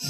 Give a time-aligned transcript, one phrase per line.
[0.00, 0.04] は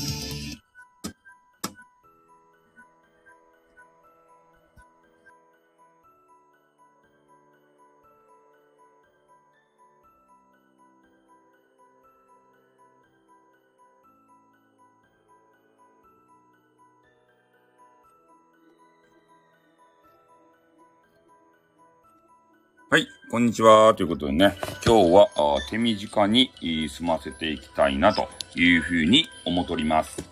[22.97, 23.95] い、こんにちは。
[23.95, 25.29] ということでね、今日は
[25.71, 26.51] 手短に
[26.91, 30.23] 済ませていきたいなというふうに思っております。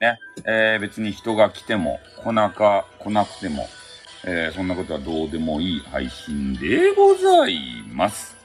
[0.00, 3.66] ね、えー、別に人が来ても来なか、来なくても、
[4.24, 8.36] えー、そんなことはどうでもいい配信でございます。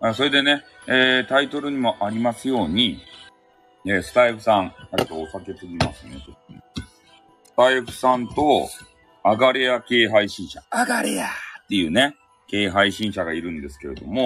[0.00, 3.00] あそれでね、えー、タイトルにもありますように、
[3.84, 6.62] えー、スタイフさん、あとお酒継ぎますね、ちょっとね
[7.44, 8.68] スタイフさんと、
[9.24, 11.28] アガレア系配信者、アガレアっ
[11.68, 12.14] ていうね、
[12.48, 14.24] 系配信者がいるんですけれども、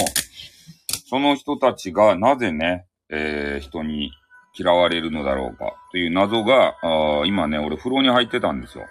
[1.09, 4.13] その人たちがなぜね、えー、人に
[4.55, 8.87] 嫌われるのだろうかという謎が、あ今ね、俺風呂に入ってたんですよ。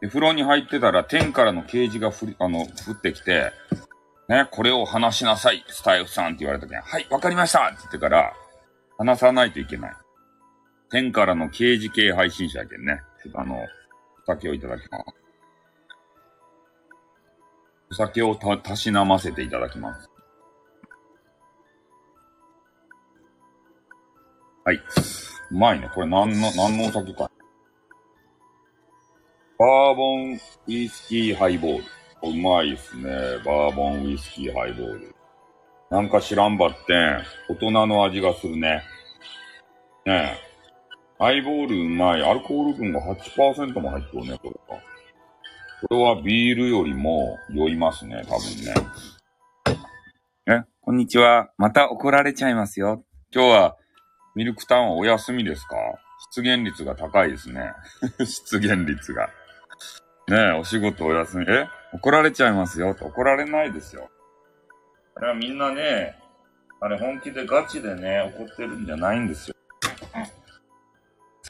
[0.00, 3.52] で、風呂に入ってたら天からの啓示がふり、あの、降ってきて、
[4.28, 8.34] ね、これを話しなさい、スタイフさんって言われたけん、はい、わかりましたって言ってから、
[8.98, 9.96] 話さないといけない。
[10.90, 13.00] 天からの啓示系配信者やけんね。
[13.22, 13.66] ちょっとあの、お
[14.26, 15.04] 酒をいただきます。
[17.90, 20.10] お酒をた、たしなませていただきます。
[24.68, 24.82] はい。
[25.50, 25.88] うまいね。
[25.94, 27.30] これ何の、何のお酒か。
[29.58, 31.84] バーボンウイスキーハイボール。
[32.22, 33.04] うまいっすね。
[33.46, 35.14] バーボンウイスキーハイボール。
[35.88, 37.24] なんか知らんばってん。
[37.48, 38.82] 大人の味がするね。
[40.04, 40.38] ねえ。
[41.18, 42.22] ハイボールうまい。
[42.22, 44.82] アルコール分が8%も入ってるね、これは。
[45.88, 48.74] これはビールよりも酔いますね、多分ね。
[50.46, 51.50] え、こんにちは。
[51.56, 53.02] また怒られちゃいますよ。
[53.32, 53.76] 今日は
[54.38, 55.74] ミルクタウンお休みですか？
[56.32, 57.72] 出現率が高いですね。
[58.22, 59.26] 出現率が。
[60.28, 61.46] ねえ、お仕事お休み。
[61.48, 61.66] え？
[61.92, 62.90] 怒られちゃいますよ。
[63.00, 64.08] 怒られないですよ。
[65.16, 66.16] あれはみんなね、
[66.80, 69.56] あれ本気でガチでね、怒ってるんじゃないんですよ。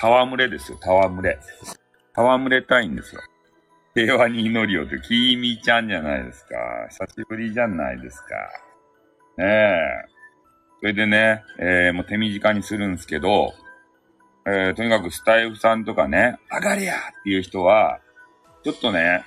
[0.02, 1.38] 戯れですよ、戯れ。
[2.14, 3.20] 戯れたいんですよ。
[3.94, 6.56] 平和に祈りをって、きみちゃんじゃないですか。
[6.88, 8.34] 久しぶりじゃないですか。
[9.36, 10.17] ねえ。
[10.80, 13.52] それでね、えー、もう手短にするんですけど、
[14.46, 18.00] えー、とにかくスタイフさんとかね、上がりやっていう人は、
[18.62, 19.24] ちょっとね、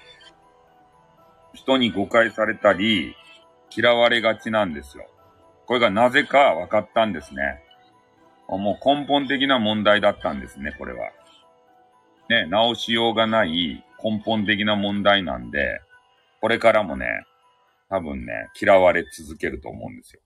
[1.53, 3.15] 人に誤解されたり、
[3.75, 5.05] 嫌われがちなんですよ。
[5.65, 7.61] これがなぜか分かったんですね。
[8.47, 11.09] もう根本的な問題だったんですね、これは。
[12.29, 15.81] ね、直しようがない根本的な問題なんで、
[16.39, 17.25] これからもね、
[17.89, 20.20] 多分ね、嫌われ続けると思うんですよ。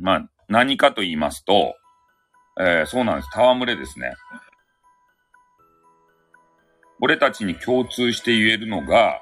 [0.00, 1.74] まあ、何かと言いますと、
[2.60, 3.28] えー、そうなんです。
[3.34, 4.14] 戯れですね。
[7.00, 9.20] 俺たちに共通して言えるのが、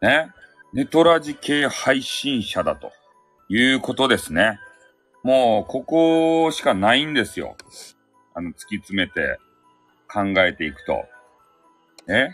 [0.00, 0.30] ね、
[0.72, 2.92] ネトラジ系配信者だと
[3.48, 4.60] いうことですね。
[5.24, 7.56] もう、ここしかないんですよ。
[8.34, 9.38] あの、突き詰めて
[10.12, 11.04] 考えていくと。
[12.08, 12.28] え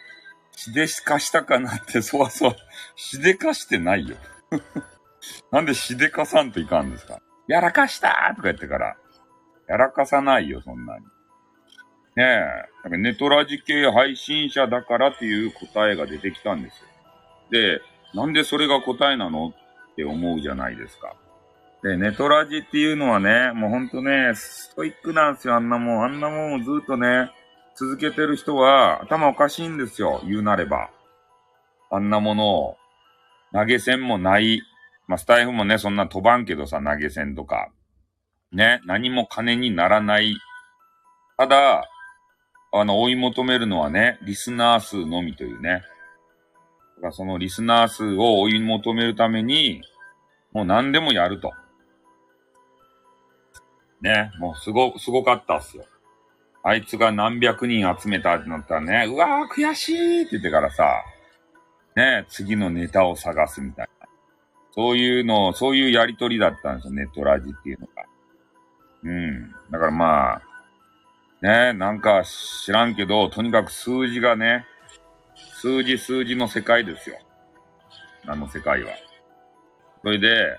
[0.57, 2.57] しでかしたかなって、 そうそう。
[2.97, 4.17] しでかしてないよ。
[5.51, 7.21] なんでしでかさんといかんですか？
[7.49, 8.97] やらかしたとか言ってから。
[9.69, 11.05] やらかさないよ、そんなに。
[12.17, 12.41] ねえ。
[12.85, 16.89] なんかネトラジ系配信者だからっていう答えが出てきたんですよ。
[17.51, 17.81] で、
[18.15, 21.15] なんでそれが答えなのって思うじゃないですか。
[21.83, 26.05] で、ネトラジっていうのはね、もうほんとね、ストイックなんですよ、あんなもん。
[26.05, 27.31] あんなもんをずっとね、
[27.77, 30.91] 続けてる人は頭おかしいんですよ、言うなれば。
[31.91, 32.77] あんなものを、
[33.53, 34.63] 投げ銭もない。
[35.07, 37.71] まあ、スタイフもね、そんな飛ばんけどさ、投げ銭とか。
[38.53, 40.37] ね、何も金にならない。
[41.37, 41.85] ただ、
[42.73, 45.83] あの、追い求めるのはね、リスナー数のみというね。
[46.97, 49.83] だからそのリスナー数を追い求めるために、
[50.53, 51.53] もう何でもやると。
[54.01, 55.85] ね、もうすご、すごかったっすよ。
[56.63, 61.03] あいつが何百人集めたってなったらね、うわー悔しいって言ってからさ、
[61.95, 63.89] ね、次のネタを探すみたい。
[64.75, 68.05] そういうの、そういうやりとりだったんですよ、ネットラジっていうのが。
[69.05, 69.51] うん。
[69.71, 70.43] だからまあ、
[71.43, 74.67] ね、なんか知らんけど、とにかく数字がね、
[75.61, 77.19] 数字数字の世界ですよ。
[78.27, 78.91] あの世界は。
[80.03, 80.59] それで、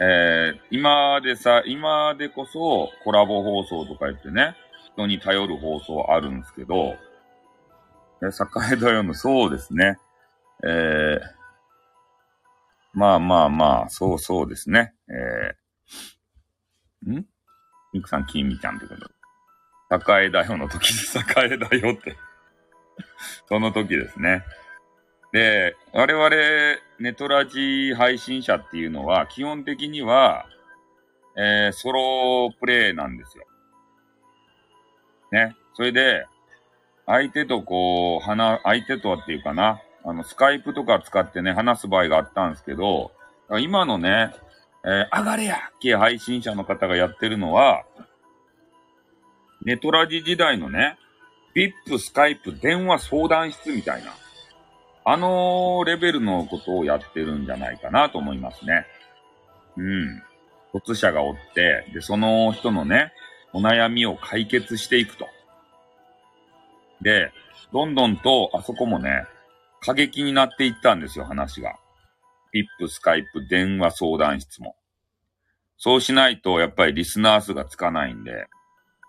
[0.00, 4.56] えー、今でさ、今でこそコラボ放送とか言ってね、
[4.92, 6.96] 人に頼る放送あるんですけど、
[8.22, 8.26] え、
[8.72, 9.98] 栄だよの、そうですね。
[10.64, 11.20] えー、
[12.94, 14.94] まあまあまあ、そうそうですね。
[15.08, 17.26] えー、ん？
[17.92, 19.14] ミクさん、キーミちゃんってことで。
[20.26, 20.98] 栄だよの時に
[21.50, 22.16] 栄だよって
[23.48, 24.44] その時ですね。
[25.32, 26.30] で、我々、
[27.00, 30.46] ネトラジ配信者っていうのは、基本的には、
[31.36, 33.44] えー、ソロプレイなんですよ。
[35.32, 35.56] ね。
[35.74, 36.26] それで、
[37.06, 43.12] 相手とこう、話、相手とはっていうかな、あの、スカイプとか使ってね、話す場合があったんですけど、
[43.60, 44.32] 今のね、
[44.84, 47.84] えー、上がれや系配信者の方がやってるのは、
[49.64, 50.98] ネトラジ時代のね、
[51.54, 54.12] VIP、スカイプ、電話相談室みたいな、
[55.06, 58.86] あのレベルのことをやってるんじゃないかなと思いますね。
[59.76, 60.22] うん。
[60.74, 63.12] 突者がおって、で、その人のね、
[63.52, 65.28] お悩みを解決していくと。
[67.00, 67.30] で、
[67.72, 69.24] どんどんと、あそこもね、
[69.84, 71.76] 過激になっていったんですよ、話が。
[72.80, 74.76] VIP、スカイプ、電話相談室も。
[75.76, 78.46] そうしないと、やっぱりリスナー数がつかないんで。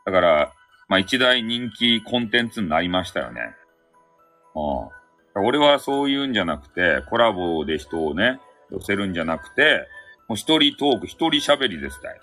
[0.05, 0.53] だから、
[0.87, 3.41] まあ一大人気コンテンツになりましたよね。
[4.55, 5.45] うん。
[5.45, 8.39] 俺はそういうんじゃなくて、コラボで人をね、
[8.71, 9.87] 寄せるんじゃなくて、
[10.27, 12.19] もう一人トーク、一人喋りですたい。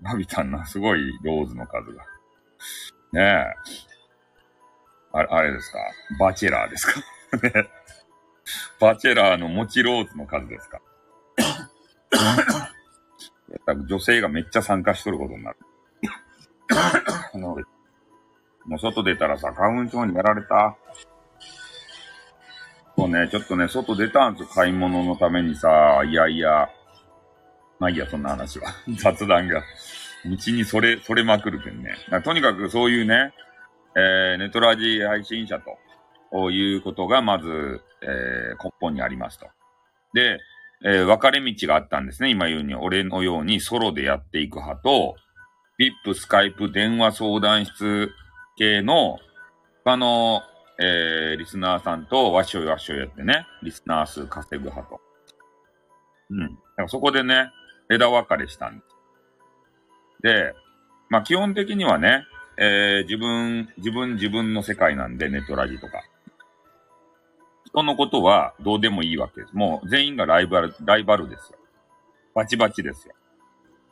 [0.00, 2.04] ナビたんな、すごいローズの数が。
[3.12, 3.44] ねえ。
[5.12, 5.78] あれ、あれですか？
[6.18, 7.00] バチェラーですか？
[7.42, 7.68] ね。
[8.80, 10.80] バチェラーのもちローズの数ですか？
[13.66, 15.56] 多分女性がめっちゃ参加しとることになる。
[17.38, 20.76] もう外出たらさ、花粉症にやられた。
[22.96, 24.48] そうね、ちょっとね、外出たんですよ。
[24.54, 26.68] 買い物のためにさ、いやいや。
[27.78, 28.68] まあいいや、そんな話は。
[28.98, 29.62] 雑談が。
[30.24, 31.96] 道にそれ、それまくるけんね。
[32.24, 33.34] とにかくそういうね、
[33.96, 35.76] えー、ネトラジ配信者と
[36.50, 39.46] いうことがまず、えー、根本にありますと。
[40.14, 40.38] で、
[40.84, 42.30] えー、分かれ道があったんですね。
[42.30, 45.16] 今言うように、俺のようにソロでやっていく派と、
[45.78, 48.10] VIP、スカイプ、電話相談室
[48.56, 49.18] 系の、
[49.84, 50.42] 他の、
[50.80, 55.00] えー、リスナーさんとわしょいわしょいやってね、リスナー数稼ぐ派と。
[56.30, 56.40] うん。
[56.40, 57.50] だからそこでね、
[57.90, 58.92] 枝分かれしたんです。
[60.22, 60.54] で、
[61.10, 62.24] まあ基本的にはね、
[62.58, 66.02] えー、自分、自分自分の世界なんで、ネットラジとか。
[67.72, 69.52] 人のことはどうでもいいわけです。
[69.54, 71.58] もう全員がライバル、ライバルですよ。
[72.34, 73.14] バチバチですよ。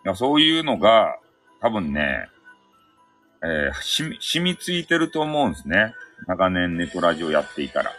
[0.05, 1.19] いやそういうのが、
[1.61, 2.29] 多分ね、
[3.43, 5.95] えー、し、染みついてると思うんですね。
[6.27, 7.93] 長年ネトラジオやっていたら。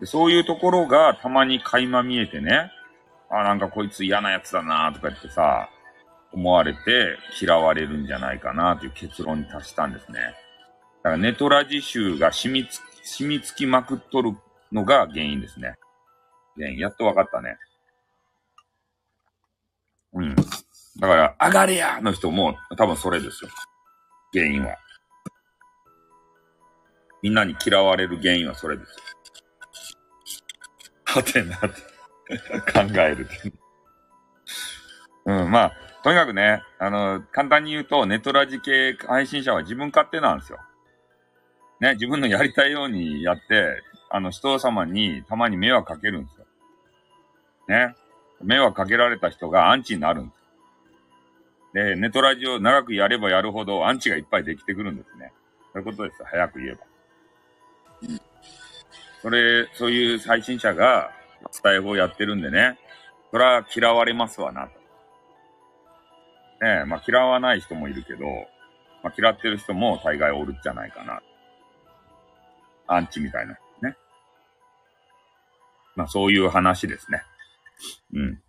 [0.00, 2.72] でそういうところがたまに垣間見えてね、
[3.30, 5.68] あ、なんかこいつ嫌なやつだなとか言ってさ、
[6.32, 10.18] 思われて嫌われるんじゃないかなという結論に達したんですね。
[11.04, 14.36] だからネトラジ集が染みつ、染みつきまくっとる
[14.72, 15.76] のが原因ですね。
[16.56, 17.56] 原因、やっと分かったね。
[20.12, 20.34] うん。
[20.34, 20.44] だ
[21.08, 23.50] から、上がれやの人も多分それですよ。
[24.32, 24.76] 原因は。
[27.22, 28.96] みんなに嫌われる原因はそれです。
[31.04, 31.68] はてなって
[32.72, 33.28] 考える。
[35.26, 35.72] うん、まあ、
[36.02, 40.58] とにかくね、あの、簡単に言うと、ネトラジ系配信者は自分勝手なんですよ。
[41.80, 43.82] ね、自分のやりたいようにやって、
[44.14, 46.46] あの、人様にたまに迷惑かけるんですよ。
[47.66, 47.96] ね。
[48.40, 51.74] 迷惑かけられた人がアンチになるんです。
[51.74, 55.32] で、ネトラジオ長くやればやるほどアンチがいっぱいできてくるんですね。
[55.72, 56.22] そういうことです。
[56.22, 56.78] 早く言えば。
[59.20, 61.10] それ、そういう配信者が
[61.60, 62.78] 伝え語をやってるんでね。
[63.32, 64.78] それは嫌われますわなと。
[66.64, 68.26] ねまあ嫌わない人もいるけど、
[69.02, 71.20] まあ嫌ってる人も大概おるんじゃないかな。
[72.86, 73.58] アンチみたいな。
[75.96, 77.22] まあそういう話ですね。
[78.14, 78.40] うん。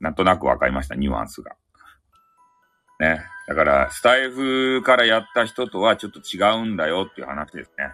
[0.00, 1.56] なんとなくわかりました、ニュアンスが。
[3.00, 3.24] ね。
[3.46, 7.90] だから、スタイフからやった人とはちょっと違うんだよっていう話ですね。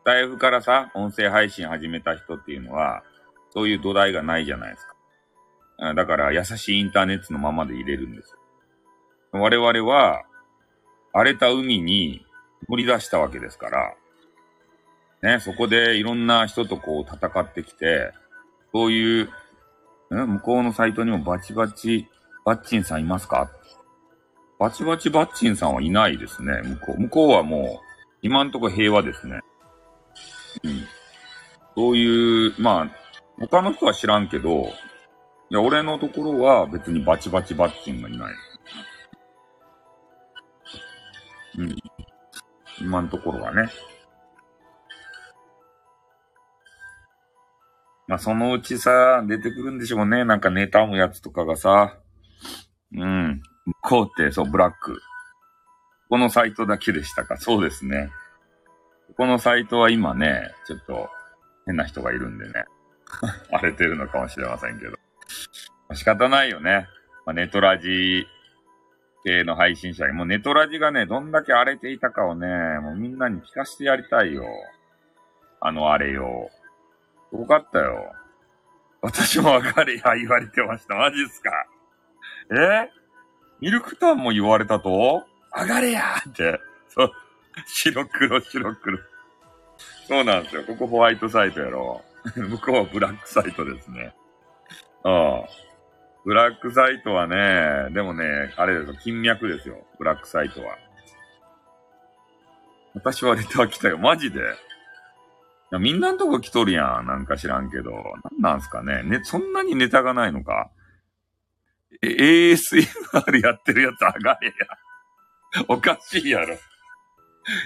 [0.00, 3.02] スタイフからさ、音声配信始めた人っていうのは、
[3.50, 4.86] そういう土台がないじゃないです
[5.78, 5.94] か。
[5.94, 8.36] だから、優しいインターネットのままで入れるんです。
[9.32, 10.22] 我々は、
[11.12, 12.26] 荒れた海に
[12.68, 13.94] 乗り出したわけですから、
[15.22, 18.12] ね、そこでいろんな人とこう戦ってきて、
[18.72, 19.30] そういう、
[20.10, 22.08] 向こうのサイトにもバチバチ、
[22.44, 23.50] バッチンさんいますか？
[24.58, 27.00] バチバチバッチンさんはいないですね、向こう。
[27.00, 27.86] 向こうはもう、
[28.20, 29.40] 今んとこ平和ですね。
[30.64, 30.84] うん。
[31.76, 32.90] そういう、まあ、
[33.38, 34.68] 他の人は知らんけど、
[35.50, 38.34] いや、俺のところは別にバチバチバッチンがいない。
[41.58, 41.76] うん。
[42.80, 43.68] 今のところはね。
[48.12, 50.26] まあ、そのうちさ、出てくるんでしょうね。
[50.26, 51.96] なんか妬むやつとかがさ。
[52.94, 53.40] うん。
[53.80, 55.00] こうって、そう、ブラック。
[56.10, 58.10] このサイトだけでしたかそうですね。
[59.16, 61.08] このサイトは今ね、ちょっと
[61.64, 62.66] 変な人がいるんでね。
[63.50, 64.98] 荒れてるのかもしれませんけど。
[65.94, 66.88] 仕方ないよね。
[67.24, 68.26] まあ、ネトラジ
[69.24, 72.46] 系の配信者に、もうネトラジがね、どんだけ荒れていたかをね、
[72.82, 74.44] もうみんなに聞かせてやりたいよ。
[75.62, 76.50] あの荒れよ。
[77.32, 78.12] すごかったよ。
[79.00, 80.94] 私もわかれや言われてました。
[80.96, 81.50] マジっすか
[82.54, 82.90] え？
[83.60, 85.24] ミルクタンも言われたと？
[85.56, 86.60] 上がれやって。
[86.88, 87.12] そう。
[87.66, 88.98] 白黒白黒。
[90.06, 90.64] そうなんですよ。
[90.64, 92.02] ここホワイトサイトやろ。
[92.36, 94.14] 向こうはブラックサイトですね。
[95.02, 95.48] ああ。
[96.24, 98.94] ブラックサイトはね、でもね、あれですよ。
[99.02, 99.86] 金脈ですよ。
[99.98, 100.76] ブラックサイトは。
[102.94, 103.96] 私はレター来たよ。
[103.96, 104.40] マジで
[105.72, 107.06] や、みんなのとこ来とるやん。
[107.06, 107.92] なんか知らんけど。
[107.92, 109.02] なんなんすかね。
[109.02, 110.70] ね、そんなにネタがないのか？
[112.02, 114.54] え、ASMR やってるやつ上がれや。
[115.68, 116.56] おかしいやろ。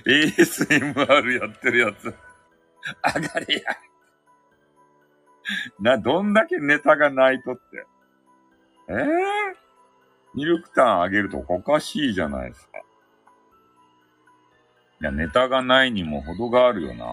[0.07, 2.15] ASMR やってるやつ。
[3.15, 3.63] 上がれや。
[5.81, 7.63] な、どんだけネタがないとって。
[8.89, 9.07] えぇ、ー、
[10.35, 12.79] ミルクタンあげるとおかしいじゃないですか。
[15.01, 17.13] いや、ネタがないにも程があるよな。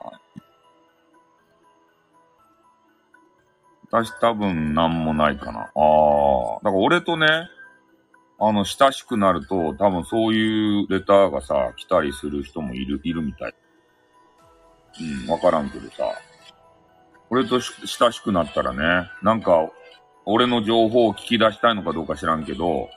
[3.93, 5.59] 私多分なんもないかな。
[5.59, 5.67] ああ。
[5.67, 5.77] だか
[6.63, 7.27] ら俺とね、
[8.39, 13.53] あの、親しくなると、多分そういうレターがさ、来たりする人もいる、いるみたい。
[15.25, 16.05] うん、わからんけどさ。
[17.29, 19.69] 俺と親しくなったらね、なんか、
[20.25, 22.89] 俺の情報を聞き出したいのかどうか知らんけど、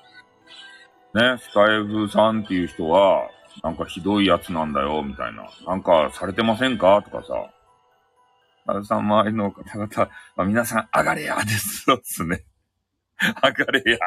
[1.13, 3.29] ね、スタイフさんっていう人は、
[3.63, 5.47] なんかひどいやつなんだよ、みたいな。
[5.67, 7.03] なんかされてませんか？
[7.03, 7.51] とかさ。
[8.67, 9.89] 原さん周りの方々、
[10.37, 11.85] まあ、皆さん、上がれやです。
[11.85, 12.45] そうっすね。
[13.43, 13.99] 上がれや。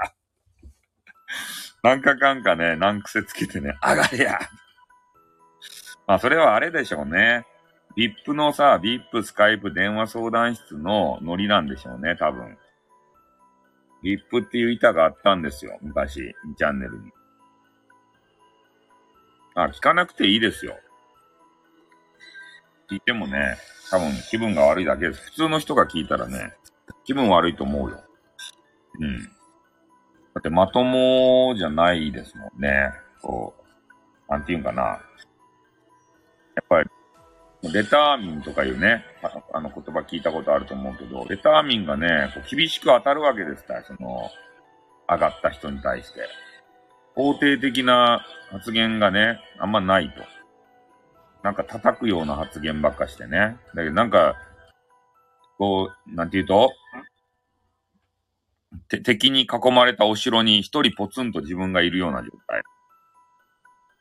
[1.82, 4.40] なんかかんかね、難癖つけてね、上がれや。
[6.06, 7.46] まあ、それはあれでしょうね。
[7.96, 12.58] VIP のさ、VIP スカイプ電話相談室のノリなんでしょうね、多分。
[14.04, 17.12] VIP っていう板があったんですよ、昔、チャンネルに。
[19.56, 20.78] あ、聞かなくていいですよ。
[22.90, 23.58] 聞いてもね、
[23.92, 25.22] 多分気分が悪いだけです。
[25.26, 26.54] 普通の人が聞いたらね、
[27.06, 28.04] 気分悪いと思うよ。
[29.00, 29.24] うん。
[29.24, 29.30] だ
[30.40, 32.92] ってまともじゃないですもんね。
[33.22, 34.84] こう、なんていうんかな。
[34.84, 35.00] や
[36.62, 36.90] っぱり、
[37.74, 39.04] レターミンとかいうね、
[39.54, 44.30] あの言葉聞いたことあると思うけど、レターミンがね、こう厳しく当たるわけですから、その、
[45.10, 46.22] 上がった人に対して。
[47.16, 50.39] 肯定的な発言がね、あんまないと。
[51.44, 53.58] なんか叩くような発言ばっかしてね。
[53.74, 54.36] だけどなんか、
[55.58, 56.72] こう、なんて言うと、
[58.88, 62.62] て敵に囲まれたお城に一人ポツンと自分がいるような状態。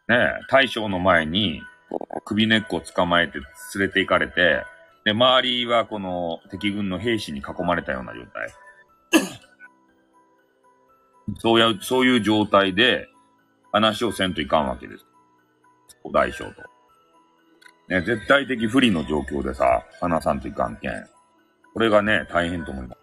[0.09, 3.45] ねえ、大将の前に、こう首根っこを捕まえて連
[3.89, 4.65] れて行かれて、
[5.05, 8.51] で、周りはこの敵軍の兵士に囲まれたような状態。
[11.39, 13.09] そうや、そういう状態で
[13.73, 15.07] 話をせんといかんわけです。
[16.13, 16.78] 大将と。
[17.89, 20.93] ね、絶対的不利の状況でさ、話さんといかんけん。
[21.73, 22.99] これがね、大変と思います。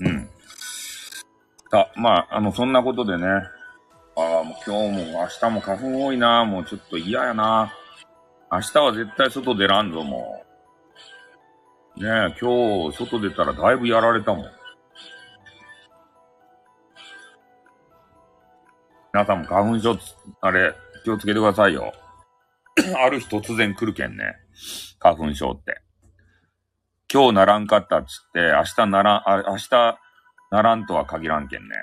[0.00, 0.30] うん。
[1.70, 3.26] さ、まあ、あの、そんなことでね、
[4.16, 7.72] ああ、もう今日も明日も花粉多いな、もうちょっと嫌やな。
[8.50, 10.44] 明日は絶対外出らんぞ、も
[11.96, 12.02] う。
[12.02, 14.59] ねえ、今日外出たらだいぶやられたもん。
[19.12, 19.98] 皆さんも花粉症、
[20.40, 20.72] あれ、
[21.04, 21.92] 気をつけてくださいよ。
[22.96, 24.36] ある日突然来るけんね。
[25.00, 25.80] 花粉症って。
[27.12, 29.98] 今日ならんかったっつって、明日ならん、あ明日
[30.52, 31.82] ならんとは限らんけんね。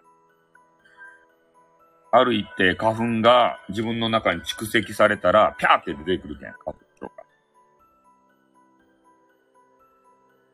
[2.11, 7.11] ある一定花粉が自分の中に蓄積されたら、ピャーって出てくるけん、花粉症が。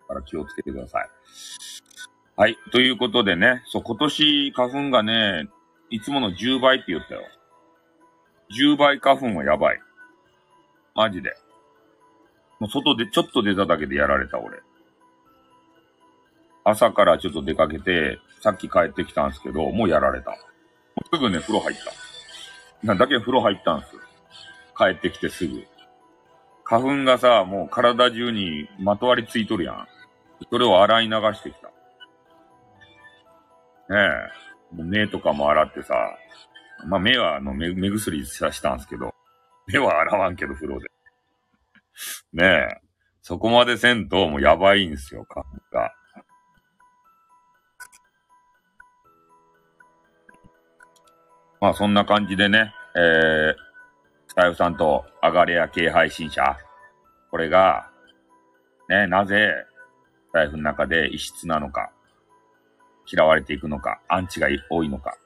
[0.02, 1.10] だから気をつけてください。
[2.36, 2.58] はい。
[2.72, 5.48] ということでね、そう、今年花粉がね、
[5.90, 7.22] いつもの10倍って言ったよ。
[8.52, 9.80] 10倍花粉はやばい。
[10.96, 11.34] マジで。
[12.60, 14.60] もう外でちょっと出ただけでやられた俺。
[16.64, 20.38] 朝からちょっと出かけて、さっき帰ってきたんですけど、もうやられた。
[21.12, 22.88] すぐね、風呂入った。
[22.88, 23.88] なんだけ風呂入ったんす。
[24.78, 25.64] 帰ってきてすぐ。
[26.64, 29.88] 花粉がさ、もう体中にまとわりついとるやん。
[30.50, 31.68] それを洗い流してきた。
[31.68, 31.74] ね
[33.90, 34.53] え。
[34.76, 35.96] 目とかも洗ってさ、
[36.86, 39.14] まあ、目はあの目目薬さしたんですけど、
[39.68, 40.88] 目は洗わんけど風呂で。
[42.34, 42.82] ねえ。
[43.22, 45.94] そこまでせんともうやばいんですよ、花粉が。
[51.62, 53.56] まあそんな感じでね、えー、
[54.28, 56.58] スタイフさんとアガレア系配信者、
[57.32, 57.90] これが、
[58.90, 59.54] ね、なぜ、
[60.30, 61.92] スタイフの中で異質なのか、
[63.06, 65.18] 嫌われていくのか、アンチが多いのか、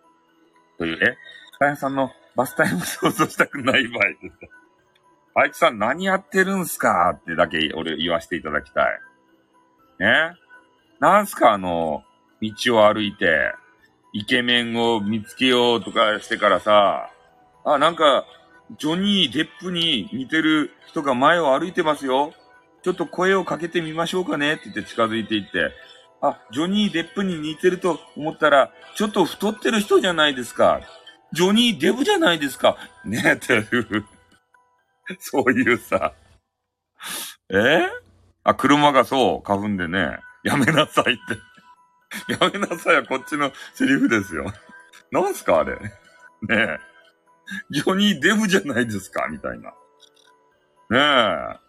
[0.77, 1.17] という、え、
[1.53, 4.37] スタイフさんのバスタイム想像したくない場合です。
[5.35, 7.11] あいつさん何やってるんすか？
[7.15, 8.99] ってだけ俺言わせていただきたい。
[9.99, 10.35] ね？
[10.99, 11.51] なんすか？
[11.53, 12.03] あの、
[12.41, 13.53] 道を歩いて、
[14.13, 17.11] イケメンを見つけようとかしてからさ、
[17.65, 18.25] あ、なんか、
[18.79, 22.33] ジョニー・デップに似てる人が前を歩いてますよ。
[22.81, 24.53] ちょっと声をかけてみましょうかね？
[24.53, 25.71] って言って近づいていって、
[26.21, 30.81] あ、ジョニー・デップに似てると思ったら、ちょっと太ってる人じゃないですか。
[31.33, 32.77] ジョニー・デブじゃないですか。
[33.05, 34.05] ねえ、っていう、
[35.19, 36.13] そういうさ、
[37.49, 37.87] え？
[38.43, 41.17] あ、車がそう、花粉でね、やめなさいっ
[42.27, 42.33] て。
[42.33, 44.51] やめなさいはこっちのセリフですよ。
[45.11, 45.75] なんすかあれ。
[45.75, 45.89] ね
[46.49, 46.79] え。
[47.69, 49.69] ジョニー・デブじゃないですかみたいな。
[50.89, 51.66] ねえ。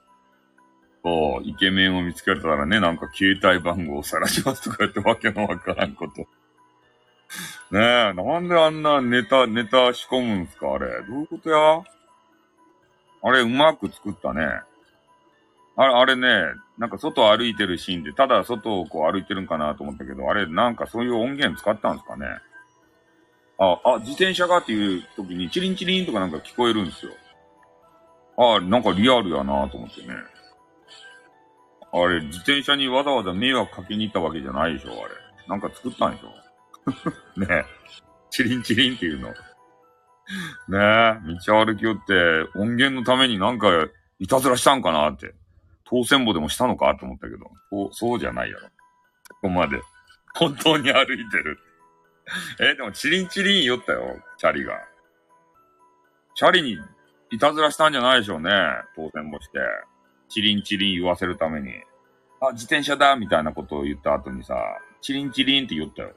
[1.04, 6.22] そう、イケメンを見つけたらね、なんか携帯番号を晒しますとか言ってわけのわからんこと。
[7.70, 10.86] ねえ、なんであんなネタ、ネタ仕込むんすかあれ。
[11.06, 11.82] どういうことや？
[13.22, 14.42] あれ、うまく作ったね。
[15.76, 16.28] あれ、あれね、
[16.78, 22.26] なんか外歩いてるシーンで、ただ外をこう歩いてるんかなと思ったけど、あれ、なんかそういう音源使ったんですかね？
[23.58, 27.12] あ、あ、自転車がっていう時にチリンチリンとかなんか聞こえるんすよ。
[28.38, 30.14] あ、なんかリアルやなと思ってね。
[31.92, 35.14] あれ、自転車にわざわざ迷惑かけに行ったわけじゃないでしょ、あれ。
[35.48, 36.34] なんか作ったんでしょ。
[37.40, 37.64] ねえ。
[38.30, 39.28] チリンチリンっていうの。
[39.28, 39.34] ね
[40.68, 42.14] え、道歩きよって
[42.54, 43.68] 音源のためになんか
[44.18, 45.34] いたずらしたんかなって。
[45.84, 48.68] 当選簿でもしたのかと思ったけど、そう、そうじゃないやろ。
[48.68, 48.72] こ
[49.42, 49.80] こまで。
[50.34, 51.58] 本当に歩いてる。
[52.60, 54.78] え、でもチリンチリン言ったよ、チャリが。
[56.34, 56.78] チャリに
[57.30, 58.50] いたずらしたんじゃないでしょうね。
[58.94, 59.58] 当選簿して。
[60.28, 61.72] チリンチリン言わせるために。
[62.40, 64.54] あ、自転車だみたいなことを言った後にさ、
[65.00, 66.12] チリンチリンって言ったよ。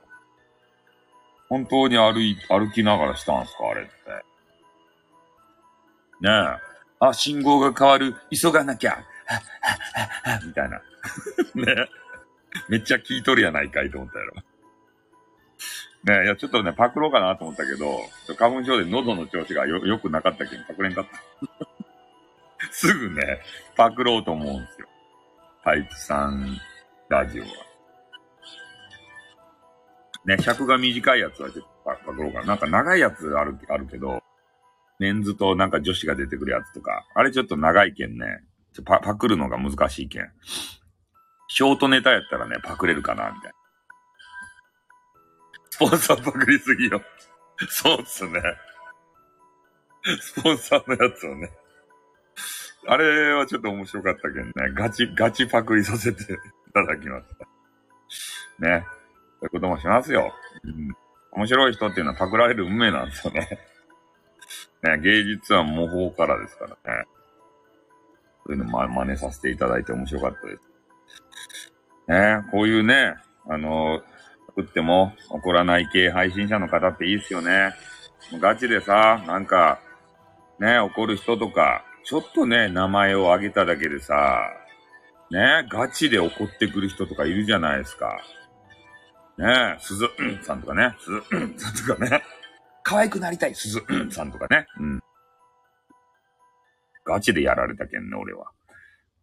[1.50, 3.92] 本当に歩い、歩きながらしたんすかあれって。
[6.22, 6.72] ねえ。
[7.00, 8.16] あ、信号が変わる。
[8.32, 8.98] 急がなきゃ。
[10.46, 10.82] みたいな。
[11.56, 11.90] ね。
[12.70, 14.34] めっちゃ聞いとるやないかいと思ったやろ。
[16.04, 18.00] ねいや、ちょっとね、パクろうかなと思ったけど、
[18.36, 22.68] 花粉症で喉の調子がよ、良くなかったけど、パクれんかった。
[22.72, 23.42] すぐね、
[23.76, 24.88] パクろうと思うんですよ。
[25.64, 26.58] タイプ3
[27.10, 27.50] ラジオは。
[30.26, 32.46] ね、尺が短いやつはちょっとパクろうかな。
[32.46, 34.22] なんか長いやつある、あるけど、
[35.00, 38.26] メンズとなんか女子が出てくるやつとか、あれちょっと長いけんね、
[38.86, 40.32] パパクるのが難しいけん。
[41.48, 43.56] ショートネタやったらね、パクれるかな、みたいな。
[45.70, 47.02] スポンサーパクりすぎよ。
[47.70, 48.42] そうっすね。
[50.20, 51.52] スポンサーのやつをね。
[52.88, 54.52] あれはちょっと面白かったけどね。
[54.74, 56.26] ガチ、ガチパクリさせてい
[56.74, 57.26] ただきまし
[58.60, 58.68] た。
[58.68, 58.86] ね。
[59.40, 60.34] そういうこともしますよ。
[60.64, 60.96] うん。
[61.32, 63.60] 面白い人っていうのはパクられる運命なんですよね。
[64.84, 67.06] ね、芸術は模倣からですからね。
[68.46, 70.72] そういうのま、真似させていただいて面白かったです。
[72.08, 73.16] ね、こういうね、
[73.48, 74.02] あの、
[74.48, 77.74] 作っても怒らない系配信者の方っていいっすよね。
[78.40, 79.80] ガチでさ、なんか、
[80.60, 84.42] ね、怒る人とか、ちょっとね、名前を挙げただけでさ、
[85.30, 88.20] ね、ガチで怒ってくる人とかいるじゃないですか。
[89.38, 90.08] ね鈴、
[90.44, 91.22] さんとかね、鈴、
[91.58, 92.24] さんとかね。
[92.84, 94.66] 可愛くなりたい、鈴、さんとかね。
[94.80, 95.00] うん。
[97.06, 98.52] ガチでやられたけんね、俺は。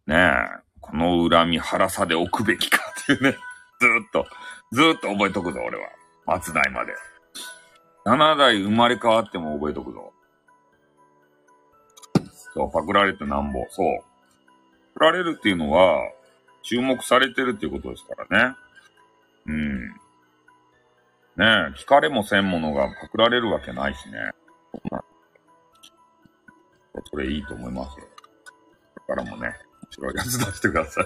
[0.07, 3.31] ねえ、この恨み腹さで置くべきかっていうね。
[3.79, 4.25] ずーっと、
[4.71, 5.87] ずーっと覚えとくぞ、俺は。
[6.25, 6.93] 松代まで。
[8.05, 10.11] 7代生まれ変わっても覚えとくぞ。
[12.53, 13.65] そう、パクられてなんぼ。
[13.69, 14.03] そう。
[14.95, 15.99] パクられるっていうのは、
[16.63, 18.55] 注目されてるっていうことですからね。
[19.45, 19.87] うん。
[19.87, 19.95] ね
[21.37, 21.45] え、
[21.79, 24.31] 聞かれもせんものがパクられるわけないしね。
[27.09, 28.05] それいいと思いますよ。
[29.07, 29.55] だからもね、面
[29.91, 31.05] 白いやつ出してください。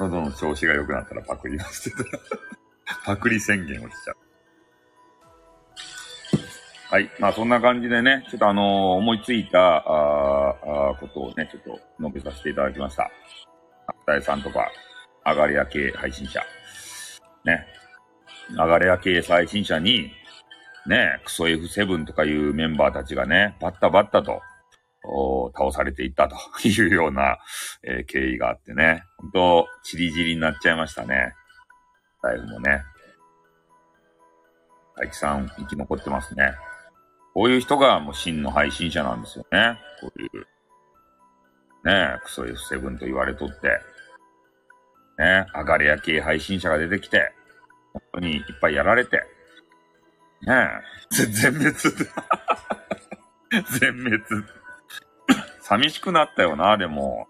[0.00, 2.04] 喉の調子が良くなったらパクリますって
[3.04, 4.16] パクリ宣言をしちゃう。
[6.90, 7.10] はい。
[7.18, 8.64] まあそんな感じでね、ちょっとあのー、
[8.96, 10.50] 思いついた、あ
[10.92, 13.10] あことをね、ちょっと述べさせていただきました。
[14.06, 14.70] 二重さんとか、
[15.22, 16.40] アガレア系配信者。
[17.44, 17.66] ね。
[18.56, 20.10] アガレア系配信者に、
[20.86, 24.40] ね、クソ F7 とかいうメンバーたちがね、バッタバッタと、
[25.04, 27.38] お倒されていったというような、
[27.82, 31.34] えー、経緯があってね、本当チリチリになっちゃいましたね。
[32.22, 32.82] ライブもね。
[34.96, 36.54] 大地さん、生き残ってますね。
[37.38, 39.78] こういう人がもう真の配信者なんですよね。
[40.00, 40.38] こういう。
[41.86, 43.68] ねえ、クソ F7 と言われとって。
[45.18, 47.32] ねえ、上がれや系配信者が出てきて、
[47.92, 49.18] 本当にいっぱいやられて。
[50.42, 50.68] ね
[51.12, 51.74] え、全滅。
[53.78, 54.20] 全滅。
[55.60, 57.28] 寂しくなったよな、でも。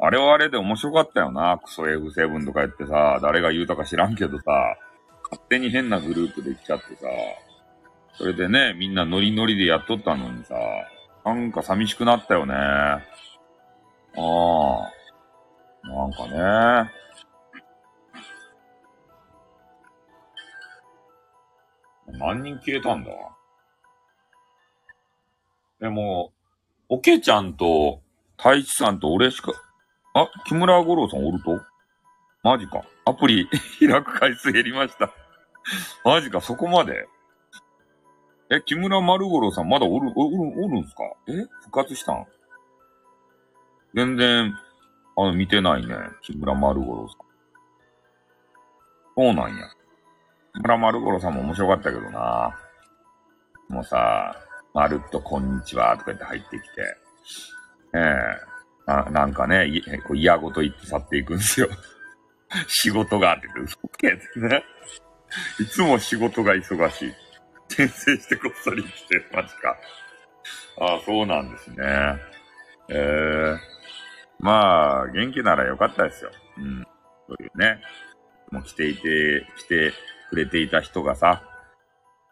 [0.00, 1.60] あれはあれで面白かったよな。
[1.62, 4.78] クソ F7 とか言ってさ、誰が言うとか知らんけどさ、
[5.32, 7.06] 勝手に変なグループできちゃってさ、
[8.18, 10.54] それでね、みんなノリノリでやっとったのにさ、
[11.24, 12.54] なんか寂しくなったよね。
[12.54, 13.00] あ
[14.14, 14.92] あ。
[15.88, 16.26] なんか
[16.84, 16.92] ね。
[22.18, 23.10] 何人消えたんだ？
[25.80, 26.34] でも、
[26.90, 28.02] おけちゃんと、
[28.36, 29.52] 太一さんと俺しか、
[30.12, 31.58] あ、木村五郎さんおると？
[32.42, 32.82] マジか。
[33.06, 33.48] アプリ
[33.80, 35.10] 開く回数減りました
[36.04, 37.08] マジか、そこまで？
[38.50, 41.04] え、木村丸五郎さんまだおる、おる、おるんすか？
[41.28, 41.32] え
[41.64, 42.26] 復活したん？
[43.94, 44.54] 全然、
[45.16, 45.94] あの、見てないね。
[46.22, 47.18] 木村丸五郎さん。
[49.16, 49.68] そうなんや。
[50.54, 52.58] 木村丸五郎さんも面白かったけどな。
[53.68, 54.36] もうさ、
[54.74, 56.96] まるっとこんにちはとか言って入ってきて。
[57.94, 58.52] ええ
[58.86, 61.68] ななんかね、いこう嫌ごと言って去っていくんですよ。
[62.66, 64.64] 仕事があって嘘けってね。
[65.60, 67.14] いつも仕事が忙しい。
[67.68, 69.76] 転生してこっそり来て、マジか。
[70.78, 71.76] ああ、そうなんですね。
[72.88, 73.58] ええー、
[74.40, 76.30] まあ、元気ならよかったですよ。
[76.58, 76.86] うん。
[77.28, 77.80] そういうね。
[78.50, 79.92] もう来ていて、来て
[80.28, 81.42] くれていた人がさ、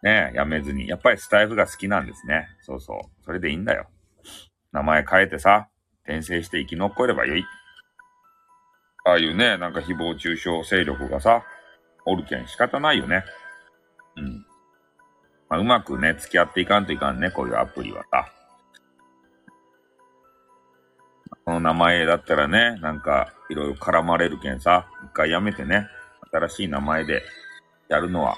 [0.02, 0.88] ねえやめずに。
[0.88, 2.48] やっぱりスタイフが好きなんですね。
[2.62, 3.24] そうそう。
[3.24, 3.86] それでいいんだよ。
[4.72, 5.68] 名前変えてさ、
[6.04, 7.44] 転生して生き残ればよい。
[9.04, 11.42] ああいうね、なんか誹謗中傷勢力がさ、
[12.06, 13.24] おるけん仕方ないよね。
[14.16, 14.46] うん。
[15.48, 18.32] まあ、うまくね、付き合っていかんといかんね、こういうアプリはさ。
[21.44, 25.88] この名前だったらね、なんか、いろいろ絡まれるけんさ、一回やめてね、
[26.32, 27.22] 新しい名前で
[27.88, 28.36] やるのは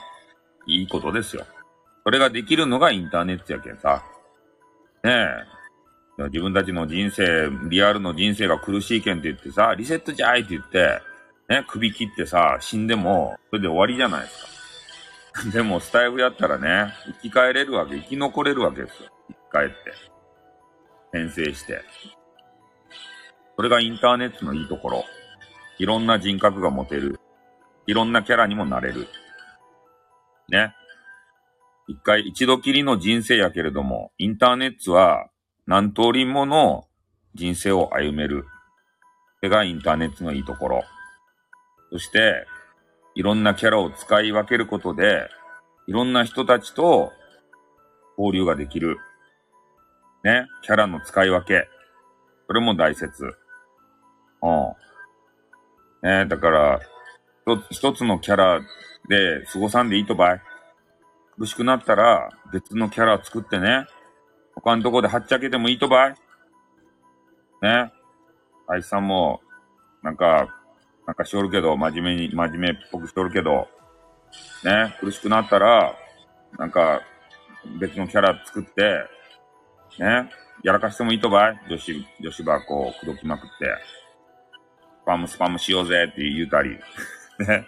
[0.67, 1.45] いいことですよ。
[2.05, 4.03] それができるのがインターネットやけんさ。
[5.05, 5.13] ね
[6.19, 11.01] え、自分たちの人生、リアルの人生が苦しいけんって言ってさ、リセットじゃいって言って、
[11.53, 15.51] ね、首切ってさ、死んでも、それで終わりじゃないですか。
[15.53, 19.11] でも、スタイフやったらね、生き返れるわけ、生き残れるわけですよ。
[19.29, 19.75] 生き返って。
[21.13, 21.83] 転生して。
[23.55, 25.05] それがインターネットのいいところ。
[25.77, 27.21] いろんな人格が持てる。
[27.87, 29.07] いろんなキャラにもなれる。
[30.49, 30.75] ね。
[31.87, 35.29] 一回、一度きりの人生やけれども、インターネットは
[35.67, 36.89] 何通りもの
[37.35, 38.47] 人生を歩める。
[39.41, 40.85] それがインターネットのいいところ。
[41.93, 42.47] そして、
[43.15, 45.29] いろんなキャラを使い分けることで、
[45.87, 47.13] いろんな人たちと
[48.17, 48.97] 交流ができる。
[50.25, 50.47] ね。
[50.63, 51.69] キャラの使い分け。
[52.47, 53.35] それも大切。
[54.43, 54.73] うん。
[56.03, 56.81] ねだから、
[57.71, 58.61] 一つのキャラ
[59.09, 60.41] で過ごさんでいいとばい。
[61.37, 63.87] 苦しくなったら別のキャラ作ってね。
[64.55, 66.15] 他のとこではっちゃけてもいいとばい
[67.61, 67.93] ね。
[68.67, 69.43] あいつさんも、
[70.03, 70.62] なんか、
[71.07, 73.69] なんかしおるけど、真面目に、真面目っぽくしおるけど、
[74.65, 75.95] ね、苦しくなったら、
[76.59, 77.03] なんか、
[77.81, 79.05] 別のキャラ作って、
[79.99, 80.31] ね、
[80.63, 81.61] やらかしてもいいとばい？
[81.69, 83.77] 女子、女子ばこう、口説きまくって、
[85.03, 86.71] スパムスパムしようぜって言うたり、
[87.41, 87.67] ね。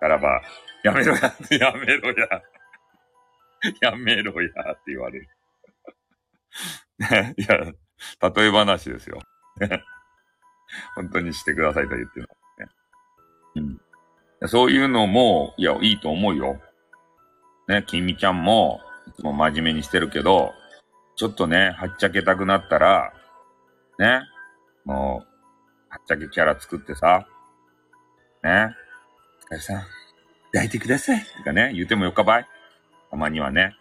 [0.00, 0.42] からば、
[0.82, 1.20] やめろや、
[1.58, 2.42] やめろや、
[3.80, 5.28] やめろやって言われる。
[6.98, 9.20] ね、いや、例え話ですよ。
[10.96, 12.43] 本当にしてくださいと言ってるの、ね。
[13.56, 13.80] うん。
[14.46, 16.60] そういうのも、いや、いいと思うよ。
[17.68, 20.52] ね、きみちゃんも、いつも真面目にしてるけど、
[21.16, 23.12] ちょっとね、はっちゃけたくなったら、
[23.98, 24.20] ね、
[24.84, 25.26] もう、
[25.88, 27.26] はっちゃけキャラ作ってさ、
[28.42, 28.74] ね、
[29.50, 29.82] お疲れさん、
[30.52, 32.46] 抱いてくださいとかね、言ってもよかばい
[33.10, 33.76] たまにはね。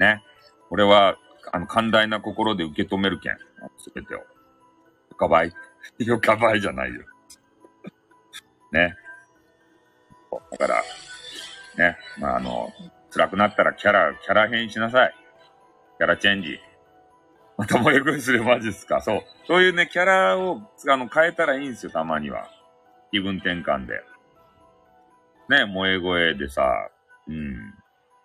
[0.00, 0.22] ね。
[0.70, 1.18] 俺は、
[1.52, 3.36] あの、寛大な心で受け止めるけん。
[3.78, 4.18] すべてを。
[4.18, 4.24] よ
[5.18, 5.52] かばい。
[5.98, 7.02] よかばいじゃないよ。
[8.72, 8.96] ね。
[10.50, 10.82] だから、
[11.76, 11.96] ね。
[12.18, 12.72] まあ、あの、
[13.10, 15.14] 辛くなったらキャラ、キャラ変しなさい。
[15.98, 16.58] キャラチェンジ。
[17.58, 19.22] また萌え声するマジっすかそう。
[19.46, 22.48] そういうね、キャラを、あの、変えたらいいんですよ、たまには。
[23.10, 23.94] 気分転換で。
[25.48, 26.62] ね、萌え声でさ、
[27.28, 27.74] うん。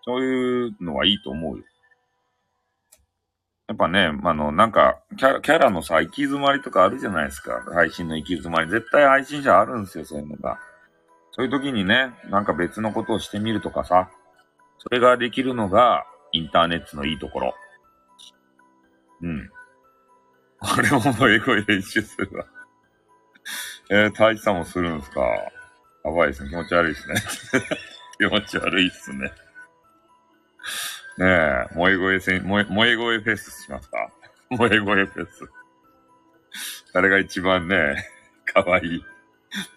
[0.05, 1.63] そういうのはいいと思うよ。
[3.67, 7.63] やっぱね、あの、なんかキャ、キャラのさ、行き詰まりとかあるじゃないですか。
[7.73, 8.69] 配信の行き詰まり。
[8.69, 10.57] 絶対配信者あるんですよ、そういうのが。
[11.31, 14.09] そういう時にね、なんか別のことをしてみるとかさ。
[14.79, 17.55] それができるのが、インターネットのいいところ。
[19.21, 19.49] うん。
[20.59, 22.45] これも英語で練習するわ。
[23.91, 25.21] えー、太一さんもするんすか
[26.03, 26.49] やばいですね。
[26.49, 27.21] 気持ち悪いですね。
[28.17, 29.31] 気持ち悪いっすね。
[31.17, 34.11] ねえ、萌え声せん、萌え、萌え声フェスしますか？
[34.51, 35.49] 萌え声フェス。
[36.93, 38.05] 誰が一番ね、
[38.45, 39.05] かわいい。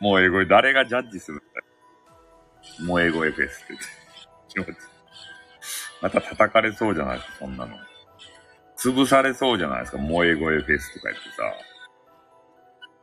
[0.01, 1.45] 萌え声、誰がジャッジするんだ。
[2.81, 3.75] 萌え声フェスって
[4.49, 4.69] 気持ち。
[6.03, 7.77] また叩かれそうじゃないですか、そんなの。
[8.77, 11.45] 潰されそうじゃないですか、萌え声フェスとか言ってさ。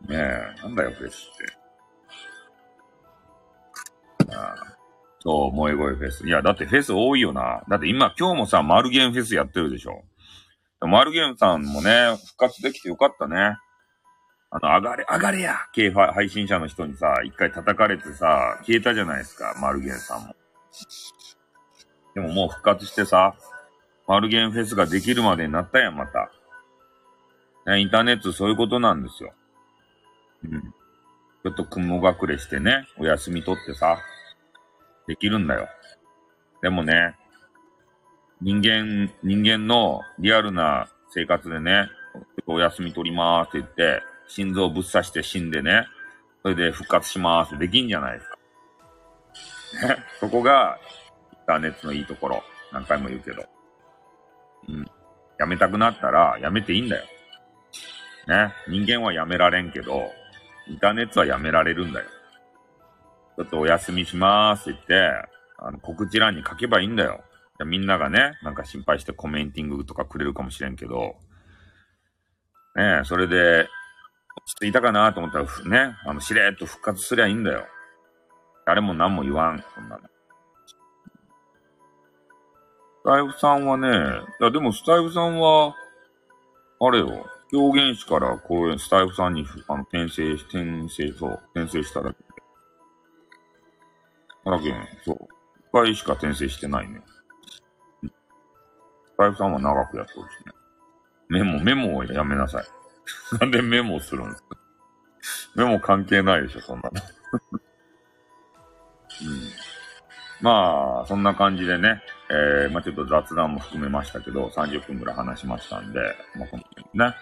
[0.01, 1.56] ねえ、なんだよ、フェスって。
[5.27, 6.25] そう、萌え声フェス。
[6.25, 7.61] いや、だってフェス多いよな。
[7.67, 10.05] だって今、今日もさ、マルゲンフェスやってるでしょ。
[10.79, 13.57] マルゲンさんもね、復活できてよかったね。
[14.51, 20.35] あの、上がれ、上がれや系配信者の人にさ、一回叩かれてさ、消えたじゃないですか、マルゲンさんも。
[22.15, 23.35] でももう復活してさ、
[24.07, 26.31] マルゲンフェスができるまでになったやん、また。
[27.65, 29.33] ねインターネットそういうことなんですよ。
[30.45, 30.61] うん。
[30.61, 33.97] ちょっと雲隠れしてね、お休み取ってさ、
[35.07, 35.67] できるんだよ。
[36.61, 37.15] でもね、
[38.41, 41.89] 人間、人間のリアルな生活でね、
[42.45, 45.87] お休み取りまーすって言って、心臓ぶっ刺して死んでね、
[46.43, 48.37] それで復活しまーすってできんじゃないですか。
[49.87, 50.77] ね、そこが、
[51.33, 52.43] インターネットのいいところ。
[52.71, 53.43] 何回も言うけど。
[54.67, 54.85] うん。
[55.39, 57.05] やめたくなったら、やめていいんだよ。
[58.27, 58.53] ね。
[58.67, 60.11] 人間はやめられんけど、
[60.67, 62.07] インターネットはやめられるんだよ。
[63.37, 67.23] ちょっとお休みしまーすって言って、あの、告知欄に書けばいいんだよ。
[67.65, 71.15] みんながね、なんか心配してコメンティングとかくれるかもしれんけど、
[72.75, 73.67] ねえ、それで、
[74.37, 77.65] 落ち着いたかなと思ったら、ね、あの、しれっと復活すりゃいいんだよ。
[78.65, 80.01] 誰も何も言わん、そんなの。
[80.03, 80.09] ス
[83.03, 83.87] タイフさんはね、
[84.39, 85.75] いや、でもスタイフさんは、
[86.79, 92.26] あれよ、狂言師からこういうスタイフさんにあの転生、転生、そう、転生しただけ
[95.05, 95.17] そう。
[95.69, 97.01] 一回しか転生してないね。
[98.03, 100.53] スタイフさんは長くやってほしいね。
[101.29, 102.65] メモ、メモをやめなさい。
[103.39, 104.57] なんでメモするんですか？
[105.55, 106.91] メモ関係ないでしょ、そんなの。
[109.21, 109.41] うん。
[110.39, 115.99] まあ、そんな感じでね、えー、まあちょっと雑談も含めましたけど、30分くらい話しましたんで、
[116.35, 117.15] まあ本当にね、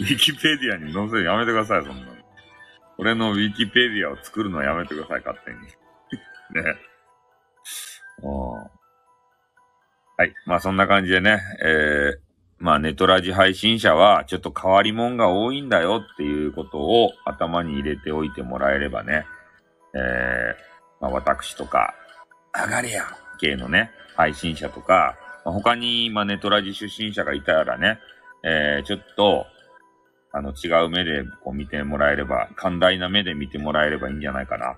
[0.00, 2.12] ウィキペディアに載せるやめてください、そんなの。
[2.96, 5.58] 俺のウィキペディアを作るのはやめてください、勝手に。
[6.52, 6.76] ね。
[10.16, 10.34] はい。
[10.46, 12.18] まあそんな感じでね、えー、
[12.58, 19.26] まあネトラジ配信者はちょっと変わり者が多いんだよっていうことを頭に入れておいてもらえればね、
[19.92, 21.94] えー、まあ私とか、
[22.54, 23.04] 上がれや
[23.40, 27.98] 系のね、配信者とか、まあ、他に、まあネトラジ出身者がいたらね、
[28.44, 29.46] えー、ちょっと、
[30.32, 34.76] あの、違う目でこう見てもらえれば、寛大な目で見てもらえればいいんじゃないかな。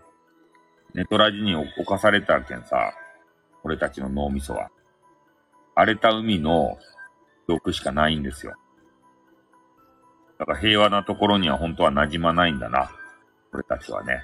[0.97, 2.95] ネトラジに侵されたけんさ、
[3.63, 4.71] 俺たちの脳みそは。
[5.75, 6.79] 荒れた海の
[7.47, 8.55] 記憶しかないんですよ。
[10.39, 12.91] だから平和なところには本当は馴染まないんだな。
[13.53, 14.23] 俺たちはね。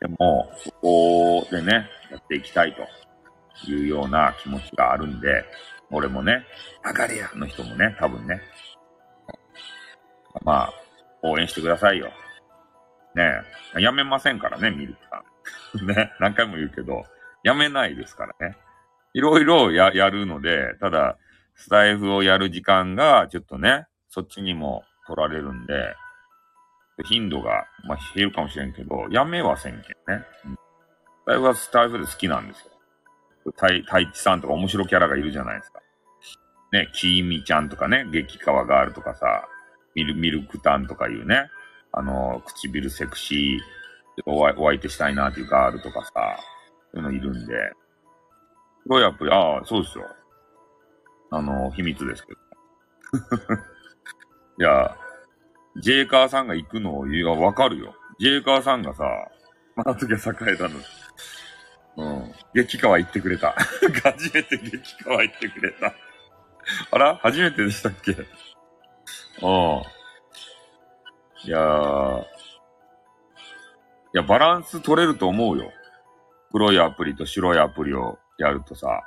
[0.00, 5.44] でも、そこでね、やっていきたいというような気持ちがあるんで、
[5.90, 6.46] 俺もね、
[6.82, 8.40] 上がれやの人もね、多分ね。
[10.42, 10.72] まあ、
[11.22, 12.06] 応援してくださいよ。
[13.14, 13.32] ね
[13.76, 15.27] え、やめませんからね、ミルクさん。
[15.84, 17.04] ね、何回も言うけど、
[17.42, 18.56] やめないですからね。
[19.14, 21.16] いろいろや、やるので、ただ、
[21.54, 25.96] スタイフをやる時間が、ちょっとね、そっちにも取られるんで、
[27.04, 29.80] 頻度が、まあ、減るかもしれんけど、やめはせんけん
[30.16, 30.24] ね。
[30.46, 30.58] うん、ス
[31.26, 32.72] タイフはスタイフで好きなんですよ。
[33.52, 35.80] 太、太一さんとか面白キャラがいるじゃないですか。
[36.72, 39.48] ね、きーみちゃんとかね、激川ガールとかさ、
[39.94, 41.50] ミル、ミルクタンとかいうね、
[41.92, 43.77] あの、唇セクシー、
[44.26, 46.38] お相手したいなっていうガールとかさ、
[46.92, 47.54] そういうのいるんで、
[48.82, 50.04] すごいアプリ、ああ、そうですよ。
[51.30, 52.38] あの、秘密ですけど。
[54.60, 54.96] いや、
[55.76, 57.94] ジェイカーさんが行くのを言うわかるよ。
[58.18, 59.04] ジェイカーさんがさ、
[59.76, 60.80] また時は栄えたの。
[61.96, 62.32] うん。
[62.54, 63.52] 激川行ってくれた。
[64.02, 65.94] 初めて激川行ってくれた。
[66.90, 67.16] あら？
[67.16, 68.12] 初めてでしたっけ？
[68.12, 68.18] うん。
[71.44, 72.24] いやー、
[74.14, 75.70] いや、バランス取れると思うよ。
[76.52, 79.02] 黒いアプリと白いアプリをやるとさ。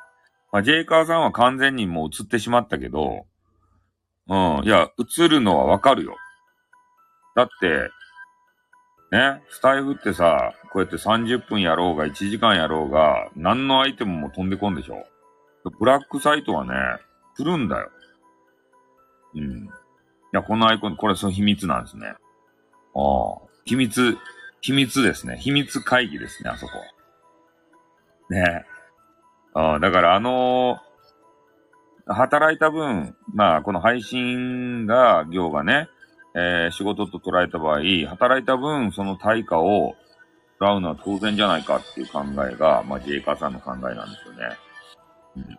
[0.51, 3.25] まあ、ジェイカーさんは完全にもう映ってしまったけど、
[4.27, 6.15] うん、いや、映るのはわかるよ。
[7.35, 7.89] だって、
[9.11, 15.05] ね、スタイフってさ、こうやって30分やろうが1時間やろうが、何のアイテムも飛んでこんでしょ
[15.79, 16.73] ブラックサイトはね、
[17.35, 17.89] 来るんだよ。
[19.35, 19.41] うん。
[19.41, 19.69] い
[20.31, 22.07] や、このアイコン、これその秘密なんですね。
[22.07, 22.17] ああ、
[23.65, 24.17] 秘密、
[24.61, 25.37] 秘密ですね。
[25.37, 26.73] 秘密会議ですね、あそこ。
[28.29, 28.65] ね
[29.53, 35.89] ああ、だからあのー、働いた分、まあ、この配信が、業がね、
[36.35, 39.95] えー、仕事と捉えた場合、働いた分、その対価をも
[40.59, 44.57] らうのは当然じゃないかっていう考えが、まあ、ジェイカーさんの考えなんですよね。
[45.37, 45.57] うん、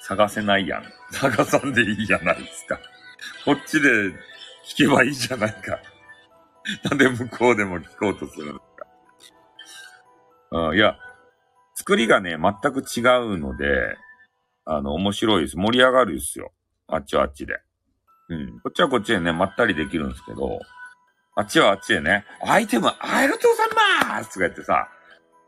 [0.00, 0.84] 探せないやん。
[1.12, 2.78] 探さんでいいじゃないですか。
[3.44, 3.88] こっちで
[4.66, 5.78] 聞けばいいじゃないか。
[6.90, 8.86] なんで向こうでも聞こうとするんですか。
[10.52, 10.96] うん、いや、
[11.74, 13.96] 作りがね、全く違うので、
[14.64, 15.56] あの、面白いです。
[15.56, 16.52] 盛り上がるですよ。
[16.86, 17.60] あっちはあっちで。
[18.28, 18.60] うん。
[18.60, 20.60] こっちはこっちでね、まったりできるんですけど、
[21.36, 23.68] あっちはあっちでね、アイテムありがとうござい
[24.08, 24.88] ますとか言ってさ、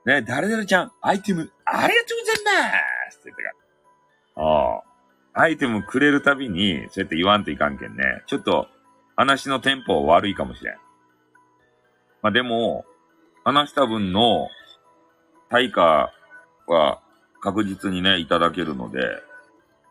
[0.05, 2.63] ね、誰々ちゃん、アイテムありがとうござい
[3.07, 3.49] ますって言ってか
[4.41, 4.45] ら。
[4.45, 4.83] ああ。
[5.39, 8.23] アイテムくれるたびに、そうやって言わんといかんけんね。
[8.27, 8.69] ちょっと、
[9.17, 10.77] 話のテンポ悪いかもしれん。
[12.27, 12.85] まあでも、
[13.45, 14.49] 話した分の
[15.49, 16.13] 対価
[16.67, 17.01] は
[17.41, 18.99] 確実にね、いただけるので、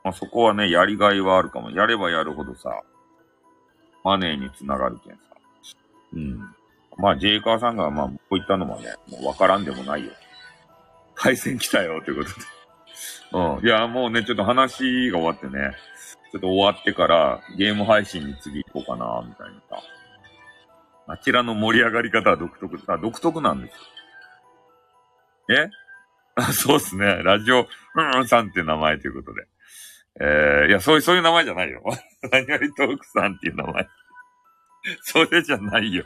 [0.04, 1.72] まあ、そこはね、やりがいはあるかも。
[1.72, 2.82] やればやるほどさ、
[4.04, 5.20] マネーにつながるけんさ。
[6.12, 6.40] うん。
[6.98, 10.12] まあ、ジェイカーさんが、まあ、こういったのもね、もうわからんでもないよ。
[11.14, 12.46] 配線来たよ、ということで。
[13.32, 13.66] うん。
[13.66, 15.74] いや、もうね、ちょっと話が終わってね、
[16.34, 19.82] ちょっと終わってからゲーム配信に次行こうかな、みたいなさ。
[21.08, 23.76] あちらの盛り上がり方は独特、あ、独特なんです
[25.54, 25.58] よ。
[25.58, 25.70] え？
[26.36, 27.22] あ そうっすね。
[27.24, 29.48] ラジオ、うんうんさんって名前ということで。
[30.20, 31.84] えー、いや、そういう、そういう名前じゃないよ。
[32.32, 33.88] 何々トークさんっていう名前。
[35.02, 36.06] それじゃないよ。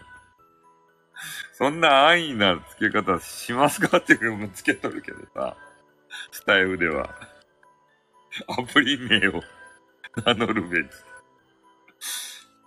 [1.53, 5.55] そんな安易な付け方しますかっていうのも付けとるけどさ。
[6.31, 7.09] スタイルでは。
[8.47, 9.43] アプリ名を
[10.25, 10.87] 名乗るべき。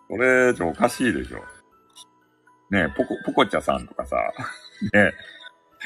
[0.09, 1.45] これ、ちょ、おかしいでしょ。
[2.73, 4.17] ねえ、ポコ、ポコチャさんとかさ。
[4.95, 5.13] ね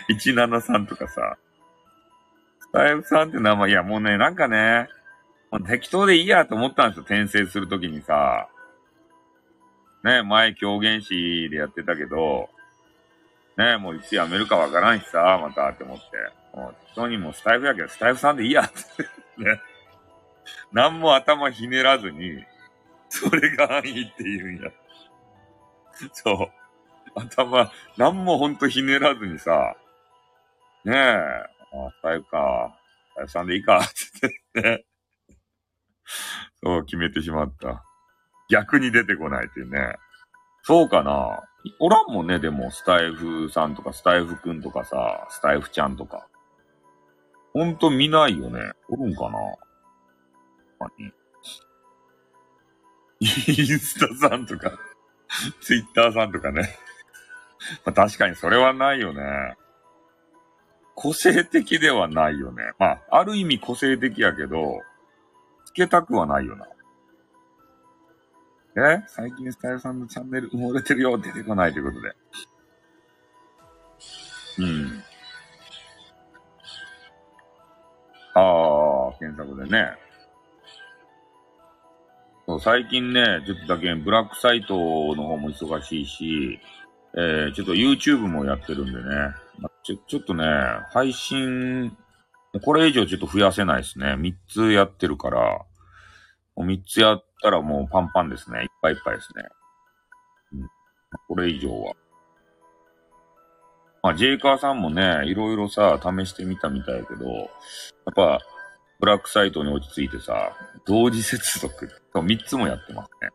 [0.08, 1.36] え、173とかさ。
[2.60, 4.88] スタイルさんって名前、いや、もうね、なんかね、
[5.50, 8.48] もう適当でいいやと思ったんですよ、転生するときにさ。
[10.04, 12.50] ねえ、前狂言師でやってたけど、
[13.56, 16.04] ねえ、もういつ辞めるかわからんしさ、またって思って。
[16.56, 19.42] もう適当にもうスタイフやけど、スタイフさんでいいやって。
[19.42, 19.60] ね。
[20.70, 22.44] 何も頭ひねらずに、
[23.08, 24.70] それが安易って言うんや。
[26.12, 26.65] そう。
[27.16, 29.74] 頭、何もほんとひねらずにさ、
[30.84, 32.78] ねえ、あ、スタイフか、
[33.12, 34.84] スタイフさんでいいか、って言ってね。
[36.62, 37.84] そう、決めてしまった。
[38.48, 39.96] 逆に出てこないっていうね。
[40.62, 41.42] そうかな
[41.80, 46.28] おらんもんね、でも、スタイフさんとか、スタイフくんとかさ、スタイフちゃんとか。
[47.52, 48.60] ほんと見ないよね。
[48.88, 49.38] おるんかな
[50.78, 51.12] 何
[53.20, 54.78] インスタさんとか、
[55.60, 56.78] ツイッターさんとかね。
[57.84, 59.56] まあ、確かにそれはないよね。
[60.94, 62.62] 個性的ではないよね。
[62.78, 64.80] まあ、ある意味個性的やけど、
[65.66, 66.66] つけたくはないよな。
[68.78, 69.02] え？
[69.06, 72.14] 最近スタイルさんのチャンネル埋もれてるよ、出てこないということで。
[74.58, 75.02] うん。
[78.34, 79.96] ああ、検索でね。
[82.46, 84.76] そう最近ね、ちょっとだけブラックサイト
[85.16, 86.60] の方も忙しいし、
[87.16, 89.00] えー、ちょっと YouTube もやってるんでね。
[89.58, 90.44] まちょ、ちょっとね、
[90.92, 91.96] 配信
[92.60, 94.14] これ以上ちょっと増やせないですね。
[94.14, 95.64] 3つやってるから、
[96.54, 98.60] もう3つやったらもうパンパンですね。
[98.62, 99.44] いっぱいいっぱいですね。
[100.52, 100.68] うん、
[101.28, 101.92] これ以上は。
[104.02, 107.48] まあ、ジェイカーさんもね、いろいろさ、試してみたみたいやけど、やっ
[108.14, 108.40] ぱ、
[109.00, 110.52] ブラックサイトに落ち着いてさ、
[110.86, 113.30] 同時接続、3つもやってますね。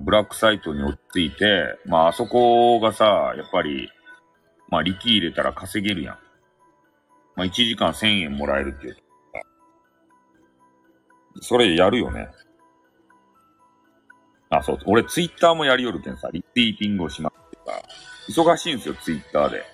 [0.00, 3.90] ブラックサイトに落ち着いて、まあ、あそこがさ、やっぱり、
[4.68, 6.18] まあ、力入れたら稼げるやん。
[7.36, 8.96] まあ、1時間1000円もらえるっていう。
[11.40, 12.28] それやるよね。
[14.50, 14.78] あ、そう。
[14.86, 17.58] 俺ツイッターもやりよるけんさ、リピーティングをしますって
[18.34, 19.64] さ、忙しいんですよ、ツイッターで。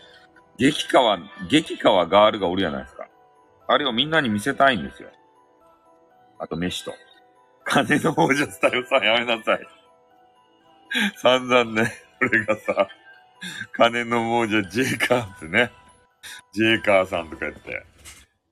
[0.59, 1.19] 激川、
[1.49, 3.09] 激川ガールがおるやないですか。
[3.69, 5.11] あれをみんなに見せたいんですよ。
[6.39, 6.93] あと、飯と。
[7.65, 9.80] 金の王者スタイルさんやめなさい。
[11.17, 12.89] 散々ね、俺がさ、
[13.73, 15.71] 金の王者ジェイカーってね。
[16.53, 17.87] ジェイカーさんとか言って。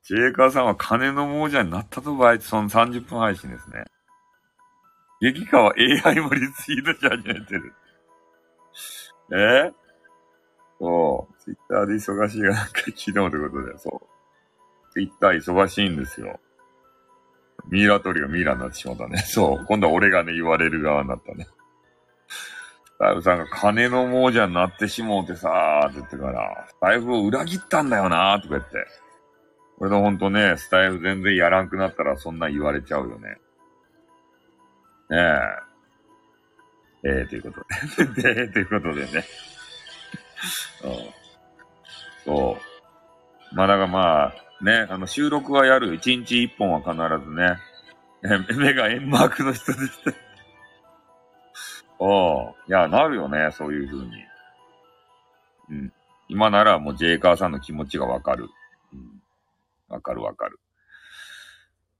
[0.04, 3.84] ジェイカーさんは金の亡者になったと場合、その30分配信ですね。
[5.20, 7.74] 激川 AI もリツイートし始めてる。
[9.32, 9.72] え？
[10.80, 11.42] そう。
[11.42, 14.92] ツイッターで忙しいがなんか昨日ということで、そう。
[14.92, 16.38] ツイッター忙しいんですよ。
[17.68, 19.18] ミイラ取りがミイラになってしまったね。
[19.18, 19.66] そう。
[19.66, 21.48] 今度は俺がね、言われる側になったね。
[22.98, 28.86] スタイフさんが金の亡者になってしもうてさーって言ってから、スタイフを裏切ったんだよなーとか言って。
[29.78, 33.28] 俺のほんとね、スタイフ全然やらんくなったらそんな言われちゃうよね。
[35.10, 35.16] ね
[37.04, 37.08] え。
[37.08, 37.60] えー、というこ
[37.96, 38.34] とで。
[38.34, 39.24] で、 ということでね。
[40.82, 41.18] うん
[42.24, 42.58] そ
[43.52, 43.54] う。
[43.54, 44.34] まあだからまあ、
[44.64, 45.94] ね、あの収録はやる。
[45.94, 46.92] 一日一本は必
[47.24, 47.56] ずね。
[48.58, 50.27] 目が円マークの人です。
[51.98, 54.12] おういや、なるよね、そういう風に。
[55.70, 55.92] うん。
[56.28, 58.48] 今ならもうジェイカーさんの気持ちがわかる。
[58.92, 59.22] うん。
[59.88, 60.60] わかるわかる。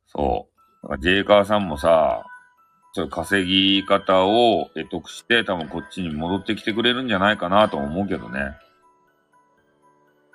[0.07, 0.49] そ
[0.83, 0.99] う。
[0.99, 2.25] ジェイカーさんもさ、
[2.93, 8.57] そういう稼ぎ方を得得して、多分こっちに戻ってきてくれるんじゃないかなと思うけどね。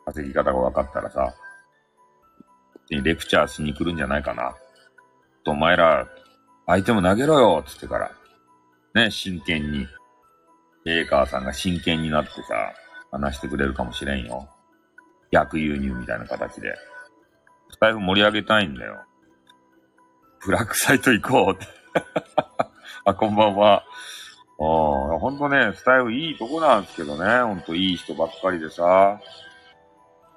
[0.06, 1.34] 稼ぎ方が分かったらさ、
[2.90, 4.56] にレクチャーしに来るんじゃないかな。
[5.44, 6.08] と、お前ら、
[6.66, 8.12] アイテム投げろよつってから。
[8.94, 9.88] ね、真剣に。
[10.86, 12.74] ジェイカーさんが真剣になってさ、
[13.12, 14.48] 話してくれるかもしれんよ。
[15.32, 16.76] 逆輸入みたいな形で。
[17.72, 19.04] スタイフ盛り上げたいんだよ。
[20.46, 21.68] ブラックサイト行こうって。
[23.06, 23.84] あ、こんばんは。
[24.60, 27.42] うん、ほんとね、スタイフいいとこなんですけどね。
[27.42, 29.20] ほんといい人ばっかりでさ。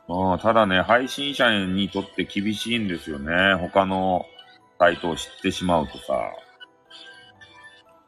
[0.09, 3.55] うん、ただね、配信者にとって厳しいんですよね。
[3.57, 4.25] 他の
[4.79, 6.15] サイトを知ってしまうとさ。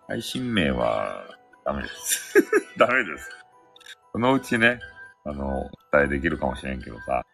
[0.09, 1.27] 配信名は
[1.67, 2.35] ダメです。
[2.79, 3.31] ダメです。
[4.13, 4.81] そのうちね、
[5.25, 7.27] あの、お伝えできるかもしれんけどさ。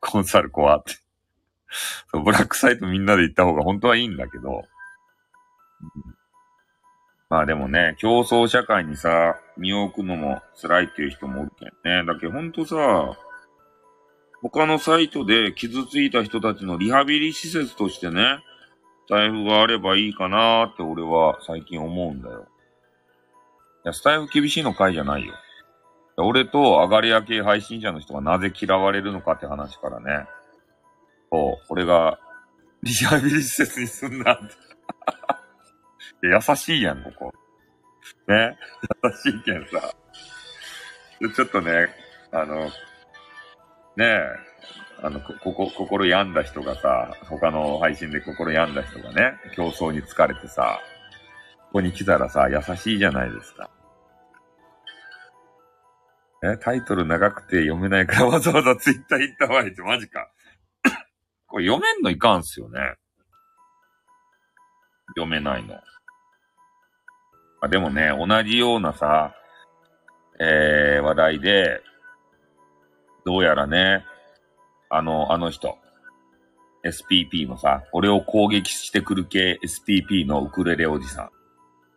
[0.00, 0.94] コンサル怖って。
[2.12, 4.64] そうブラックサイトみんなで行った方が本当はいいんだけど。
[7.28, 12.04] まあでもね、競争社会にさ、身を置くのも辛いっていう人もおるけんね。
[12.12, 12.76] だけどほんとさ、
[14.42, 18.49] 他のサイトで傷ついた人たちのリハビリ施設としてね、ス
[19.10, 22.46] タイフがあればいいかなーって俺は最近思うんだよ。
[23.84, 25.34] いや、スタイフ厳しいの回じゃないよ。
[26.16, 30.26] 俺と上がり屋系配信者の人がなぜ嫌われるのかって話からね。
[31.32, 32.18] そう、俺が
[32.82, 34.54] リハビリ施設に住んだって。
[36.22, 37.32] 優しいやん、ここ。
[38.28, 38.56] ね？
[39.02, 39.92] 優しいけんさ。
[41.34, 41.88] ちょっとね、
[42.32, 42.70] あの、ね
[43.98, 44.22] え、
[45.02, 50.80] あの、こ、こ、心病んだ人がさ、他の配信で心病んだ人がね、競争に疲れてさ、
[51.68, 53.70] ここに来たらさ、優しいじゃないですか。
[56.42, 60.30] え、タイトル長くて読めないからわざわざツイッター行ったわいって、マジか。
[61.46, 62.96] これ読めんのいかんすよね。
[65.16, 65.74] 読めないの。
[65.74, 65.80] ま
[67.62, 69.34] あ、でもね、同じようなさ、
[70.38, 71.82] えー、話題で、
[73.26, 74.04] どうやらね、
[74.90, 75.78] あの、あの人、
[76.84, 81.30] SPP のさ、俺を攻撃してくる系 SPP のウクレレおじさん。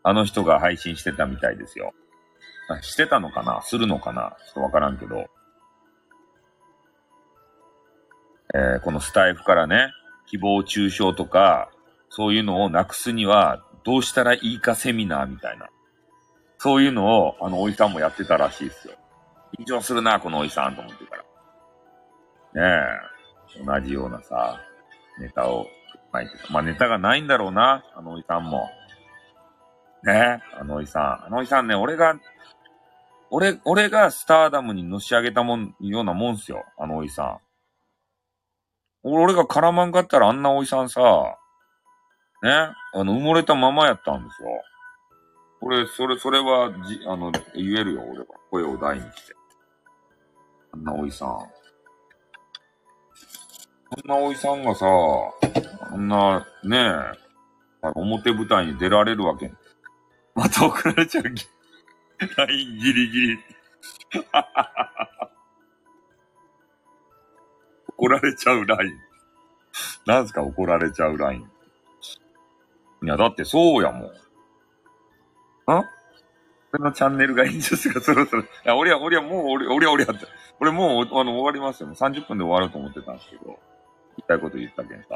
[0.04, 1.94] あの人が配信してたみたいですよ。
[2.82, 3.62] してたのかな？
[3.64, 4.36] するのかな？
[4.46, 5.26] ちょっとわからんけど。
[8.54, 9.92] えーこのスタイフからね、
[10.32, 11.72] 誹謗中傷とか、
[12.10, 15.70] そういうのをなくすには、どうしたらいいかセミナーみたいな。
[16.60, 18.94] そういうのを、あの、おじさんもやってたらしいですよ。
[19.60, 21.23] 緊張するな、このおじさんと思ってから。
[22.54, 24.60] ねえ、同じようなさ、
[25.20, 25.68] ネタを
[26.12, 26.54] 巻いてた。
[26.54, 28.70] まあ、ネタがないんだろうな、あのおじさんも。
[30.04, 31.26] ねえ、あのおじさん。
[31.26, 32.16] あのおじさんね、俺が、
[33.32, 37.38] 俺、俺がスターダムにのし上げたもん、ようなもんすよ、あのおじさん。
[39.04, 41.02] 俺俺が絡まんかったらあんなおじさんさ、
[42.44, 44.50] ね、あの、埋もれたままやったんですよ。
[45.62, 48.26] 俺、それ、それは、じ、あの、言えるよ、俺は。
[48.52, 49.34] 声を大にして。
[50.74, 51.63] あんなおじさん。
[53.96, 54.88] あんなおじさんがさ、
[55.92, 56.78] あんな、ね
[57.84, 59.54] え、表舞台に出られるわけ。
[60.34, 61.26] また送られちゃう。
[62.38, 63.38] ラインギリギリ。
[67.98, 69.00] 怒られちゃうライン。
[70.08, 71.42] なんすか怒られちゃうライン。
[73.04, 74.10] いや、だってそうやもん。
[74.10, 74.10] ん
[76.74, 78.42] 俺のチャンネルがいいんですが、そろそろ。
[78.42, 80.16] いや、俺は、俺はもう、俺、俺は、俺は。
[80.60, 81.88] 俺もう、あの、終わりますよ。
[81.88, 83.60] もう30分で終わると思ってたんですけど。
[84.18, 85.08] 言いたいこと言ったけんさ。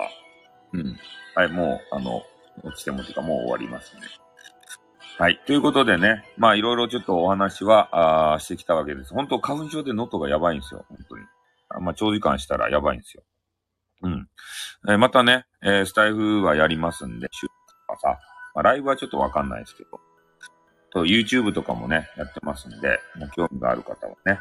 [0.73, 0.97] うん。
[1.35, 2.23] はい、もう、あの、
[2.63, 4.01] 落ちてもってか、もう終わりますね。
[5.17, 5.39] はい。
[5.45, 9.13] ということでね、まあ、いろいろちょっとお話は、あーしてきたわけです。
[9.13, 10.85] 本当花粉症でノットがやばいんですよ。
[10.89, 11.23] 本当に。
[11.69, 13.23] あまあ、長時間したらやばいんですよ。
[14.03, 14.29] うん。
[14.87, 17.53] えーまたね、えースタイフはやりますんで、週と
[17.93, 18.19] かさ、
[18.53, 19.99] まあ、ライブはちょっとわかんないですけど、
[20.91, 24.39] と YouTube とかもね、やってますんで、もう興味がある方はね、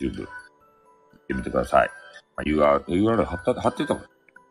[0.00, 1.90] YouTube 行ってみてください。
[2.40, 4.04] あ URL、貼った、貼ってた貼っ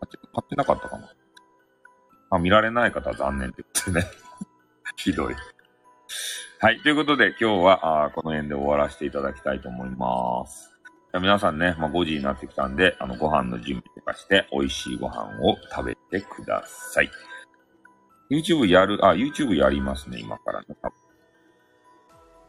[0.09, 1.11] て貼ってなかったかな。
[2.31, 4.07] あ、見られない方は残念ってことでね。
[4.97, 5.35] ひどい。
[6.61, 6.81] はい。
[6.81, 10.77] ということで、今日は、あこの辺で終わらせていただきたいと思います。
[11.11, 17.09] じゃ皆さんね、まあ、5時になってきたんで、あの、ご飯の準備とかして、美味しいご飯を食べてください。
[18.29, 20.67] YouTube やる、あ、YouTube やりますね、今からね。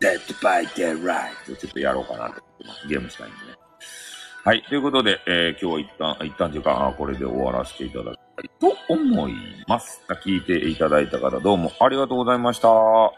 [0.01, 2.89] Dead by Daylight ちょっとやろうかなと思ってます。
[2.89, 3.60] ゲームしたいんでね。
[4.43, 4.63] はい。
[4.63, 9.35] ということで、えー今日は一旦、一旦というか、あこれで終わらせていただきたいと思い
[9.69, 10.03] ます。
[10.25, 12.69] 聞いていただいた方どうもありがとうございました。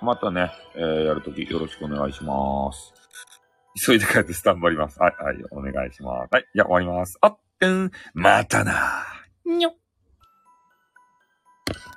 [0.03, 2.93] またね、えーやるときよろしくお願いします。
[3.87, 4.99] 急いで帰ってスタンバります。
[4.99, 6.35] はい、はい、お願いします。
[6.35, 7.17] はい、じゃあ終わります。
[7.21, 9.05] あってん、またな。
[9.47, 9.75] にょ。